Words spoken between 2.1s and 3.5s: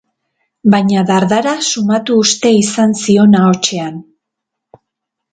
uste izan zion